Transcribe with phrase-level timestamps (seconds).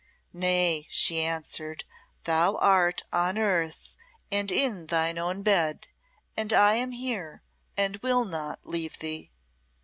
[0.33, 1.83] "Nay," she answered;
[2.23, 3.95] "thou art on earth,
[4.31, 5.89] and in thine own bed,
[6.35, 7.43] and I am here,
[7.77, 9.31] and will not leave thee."